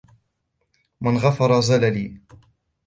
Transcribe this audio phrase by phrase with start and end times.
[1.01, 2.21] مَنْ غَفَرَ زَلَلِي